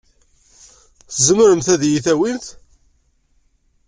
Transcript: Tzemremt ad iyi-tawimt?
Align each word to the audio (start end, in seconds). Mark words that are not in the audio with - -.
Tzemremt 1.09 1.67
ad 1.73 1.81
iyi-tawimt? 1.83 2.45